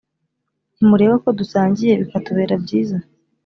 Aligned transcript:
Ntimureba 0.75 1.15
ko 1.23 1.29
dusangiye 1.39 1.93
bikatubera 2.01 2.53
byiza 2.63 2.97